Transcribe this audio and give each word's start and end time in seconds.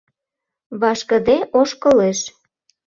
Вашкыде 0.81 1.37
ошкылеш. 1.59 2.19